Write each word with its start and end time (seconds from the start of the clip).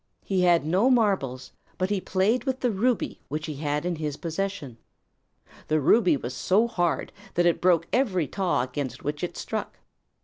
He 0.25 0.41
had 0.41 0.65
no 0.65 0.89
marbles, 0.89 1.51
but 1.77 1.91
he 1.91 2.01
played 2.01 2.45
with 2.45 2.61
the 2.61 2.71
ruby 2.71 3.21
which 3.27 3.45
he 3.45 3.57
had 3.57 3.85
in 3.85 3.97
his 3.97 4.17
possession. 4.17 4.79
The 5.67 5.79
ruby 5.79 6.17
was 6.17 6.33
so 6.33 6.67
hard 6.67 7.11
that 7.35 7.45
it 7.45 7.61
broke 7.61 7.85
every 7.93 8.27
taw 8.27 8.63
against 8.63 9.03
which 9.03 9.23
it 9.23 9.37
struck. 9.37 9.77